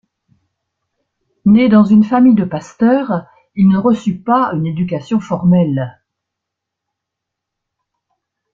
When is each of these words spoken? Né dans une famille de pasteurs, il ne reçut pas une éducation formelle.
Né 1.45 1.69
dans 1.69 1.83
une 1.83 2.03
famille 2.03 2.33
de 2.33 2.43
pasteurs, 2.43 3.27
il 3.53 3.67
ne 3.67 3.77
reçut 3.77 4.17
pas 4.19 4.51
une 4.55 4.65
éducation 4.65 5.19
formelle. 5.19 5.99